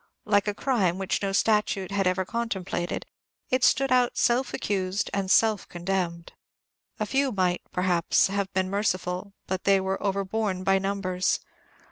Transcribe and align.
Like 0.25 0.47
a 0.47 0.55
crime 0.55 0.97
which 0.97 1.21
no 1.21 1.31
statute 1.31 1.91
had 1.91 2.07
ever 2.07 2.25
contemplated, 2.25 3.05
it 3.51 3.63
stood 3.63 3.91
out 3.91 4.17
self 4.17 4.51
accused 4.51 5.11
and 5.13 5.29
self 5.29 5.69
condemned. 5.69 6.33
A 6.99 7.05
few 7.05 7.31
might, 7.31 7.61
perhaps, 7.71 8.25
have 8.25 8.51
been 8.51 8.67
merciful, 8.71 9.33
but 9.45 9.65
they 9.65 9.79
were 9.79 10.01
overborne 10.01 10.63
by 10.63 10.79
numbers. 10.79 11.39